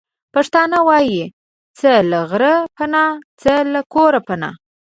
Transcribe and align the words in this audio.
پښتانه 0.33 0.77
وايې:څه 0.87 1.91
له 2.09 2.19
غره 2.29 2.55
پنا، 2.77 3.05
څه 3.41 3.53
له 3.73 3.81
کوره 3.93 4.19
پنا. 4.27 4.49